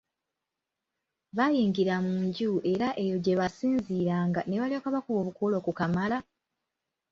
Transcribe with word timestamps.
Baayingira 1.37 1.95
mu 2.05 2.15
nju 2.25 2.51
era 2.71 2.87
eyo 3.03 3.15
gye 3.23 3.37
basinziiranga 3.39 4.39
ne 4.45 4.55
balyoka 4.61 4.87
bakuba 4.95 5.17
obukule 5.21 5.55
okukamala! 5.61 6.17